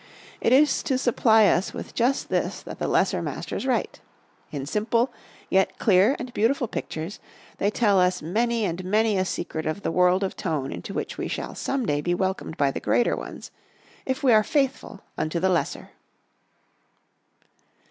[0.41, 4.01] It is to supply us with just this that the lesser masters write.
[4.49, 5.13] In simple,
[5.47, 7.19] yet clear and beautiful pictures,
[7.59, 11.19] they tell us many and many a secret of the world of tone into which
[11.19, 13.51] we shall some day be welcomed by the greater ones
[14.03, 15.91] if we are faithful unto the lesser.